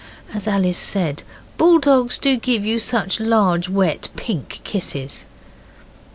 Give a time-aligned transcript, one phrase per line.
[0.33, 1.21] As Alice said,
[1.59, 5.25] 'Bulldogs do give you such large, wet, pink kisses.